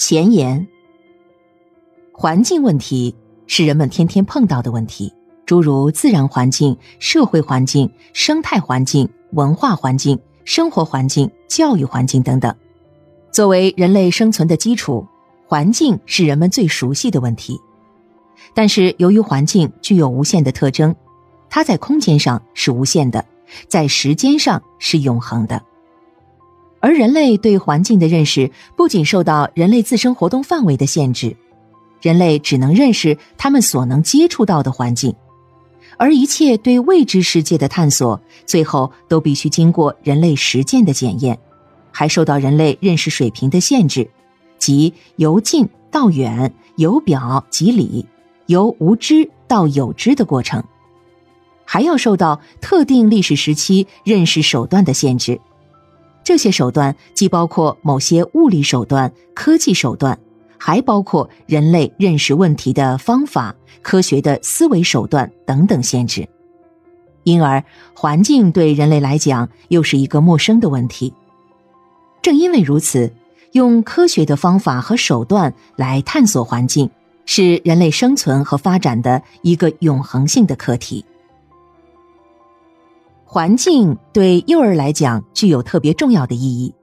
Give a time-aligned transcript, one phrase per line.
[0.00, 0.66] 前言：
[2.10, 3.14] 环境问题
[3.46, 5.12] 是人们天天碰到的问题，
[5.44, 12.56] 诸如自然环境、社会环境、生态环境、文化环境、生活环境、教育环境等等。
[13.30, 15.06] 作为人类生存的基础，
[15.46, 17.60] 环境是人们最熟悉的问题。
[18.54, 20.96] 但是，由于环境具有无限的特征，
[21.50, 23.22] 它在空间上是无限的，
[23.68, 25.62] 在时间上是永恒的。
[26.90, 31.36] 而人类对环境的认识不仅受到人类自身活动范围的限制，
[32.02, 35.14] 人类只能认识他们所能接触到的环境，
[35.98, 41.38] 而一切对未知世界的探索，最后都必须经过人类实践的检验，
[41.92, 44.10] 还受到人类认识水平的限制，
[44.58, 48.04] 即由近到远，由表及里，
[48.46, 50.64] 由无知到有知的过程，
[51.64, 55.40] 还要受到特定历史时期认识手段的限制。
[56.30, 60.16] 这些手段既包括某些物理手段、科技手段，
[60.56, 66.28] 还包括人类认识问题的方法、科学的思维手段等等限制。
[67.24, 71.12] 因而，环境对人类来讲又是一个陌生的问题。
[72.22, 73.12] 正因为如此，
[73.50, 76.88] 用科学的方法和手段来探索环境，
[77.26, 81.04] 是人类生存和发展的一个永恒性的课题。
[83.32, 86.74] 环境对幼儿来讲具有特别重要的意义，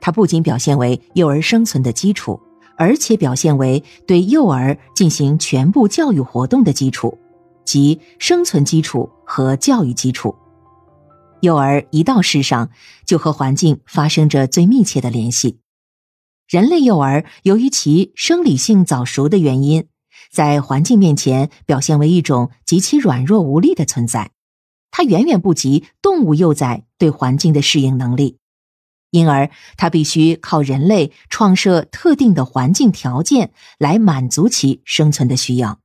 [0.00, 2.40] 它不仅表现为幼儿生存的基础，
[2.78, 7.18] 而且表现为对幼儿进行全部教育活动的基础，
[7.66, 10.34] 即生存基础和教育基础。
[11.42, 12.70] 幼儿一到世上，
[13.04, 15.58] 就和环境发生着最密切的联系。
[16.48, 19.84] 人类幼儿由于其生理性早熟的原因，
[20.32, 24.30] 在环境面前表现为一种极其软弱无力的存在。
[24.90, 28.38] 它远远不及动物幼崽对环境的适应能力，
[29.10, 35.78] 因而它必须靠人类创设特定的环境条件来满足其生存的需要。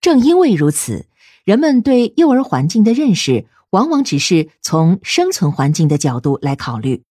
[0.00, 1.06] 正因为如此，
[1.44, 7.02] 人们对幼儿环境的认识往往只是从生存环境的角度来考虑。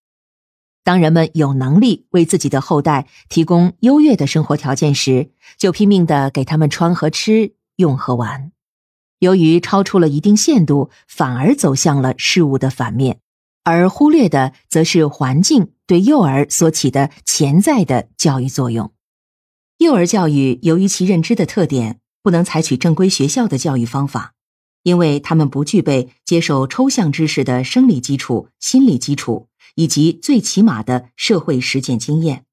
[0.83, 8.51] 当人们有能力为自己的后代提供优越的生活条件时，就拼命的给他们穿和吃、用和玩。
[9.19, 13.19] 由于超出了一定限度，反而走向了事物的反面，
[13.63, 18.91] 而忽略的则是环境对幼儿所起的潜在的教育作用。
[19.77, 24.33] 幼儿教育由于其认知的特点，不能采取正规学校的教育方法，
[24.83, 32.45] 因为他们不具备接受抽象知识的生理基础、心理基础以及最起码的社会实践经验，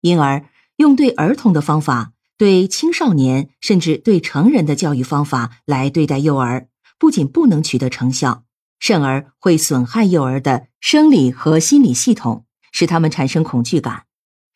[0.00, 0.46] 因而
[0.76, 2.12] 用对儿童的方法。
[2.38, 8.44] 对青少年甚至对成人的教育方法来对待幼儿，不仅不能取得成效，
[8.78, 14.04] 甚而会损害幼儿的生理和心理系统，使他们产生恐惧感，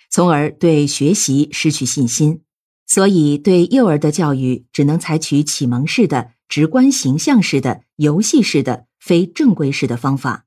[0.08, 2.42] 从而对学习失去信心。
[2.86, 10.44] 所以，对幼儿的教育只能采取启蒙式的、直观形象式的、游戏式的、非正规式的方法。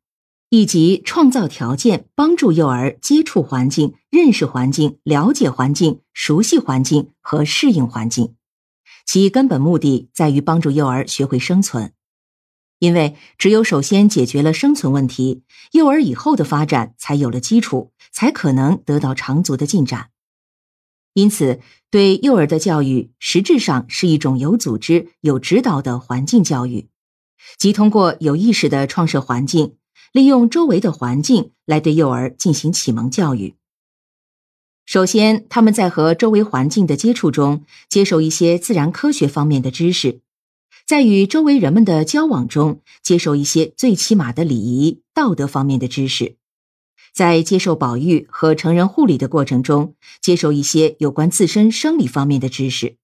[0.50, 8.36] 以及创造条件，帮助幼儿接触环境、认识环境、了解环境、熟悉环境和适应环境。
[9.06, 11.94] 其根本目的在于帮助幼儿学会生存，
[12.80, 20.10] 因为只有首先解决了生存问题，幼儿以后的发展才有了基础，才可能得到长足的进展。
[21.14, 26.90] 因此，对幼儿的教育实质上是一种有组织、有指导的环境教育，
[27.58, 29.76] 即通过有意识的创设环境。
[30.16, 33.56] 利用周围的环境来对幼儿进行启蒙教育。
[34.86, 40.22] 首先，他们在和周围环境的接触中，接受一些自然科学方面的知识；
[40.88, 46.38] 在与周围人们的交往中，接受一些最起码的礼仪、道德方面的知识；
[47.14, 52.96] 在接受保育和成人护理的过程中，接受一些有关自身生理方面的知识。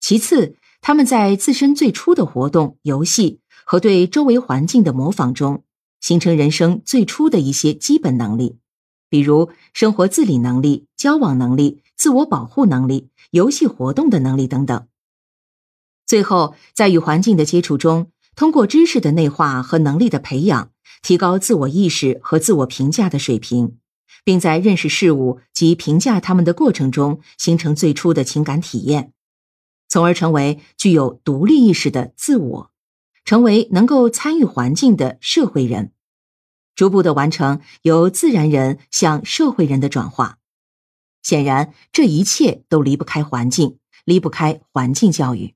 [0.00, 5.62] 其次，他们在自身最初的活动、游戏和对周围环境的模仿中。
[6.02, 8.58] 形成人生最初的一些基本能力，
[9.08, 14.86] 比如生活自理能力、交往能力、自我保护能力、游戏活动的能力等等。
[16.04, 20.70] 最后，在与环境的接触中，通过知识的内化和能力的培养，
[21.02, 23.78] 提高自我意识和自我评价的水平，
[24.24, 29.12] 并在认识事物及评价他们的过程中，形成最初的情感体验，
[29.88, 32.71] 从而成为具有独立意识的自我。
[33.24, 35.92] 成为能够参与环境的社会人，
[36.74, 40.38] 逐步的完成由自然人向社会人的转化。
[41.22, 45.54] 显然，这一切都离不开环境，离不开环境教育。